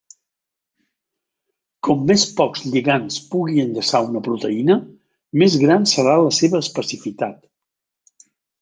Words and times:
Com 1.87 1.99
més 2.11 2.23
pocs 2.39 2.63
lligands 2.69 3.19
pugui 3.35 3.61
enllaçar 3.65 4.03
una 4.07 4.23
proteïna, 4.29 4.79
més 5.43 5.59
gran 5.67 5.89
serà 5.95 6.17
la 6.27 6.33
seva 6.41 6.65
especificitat. 6.67 7.49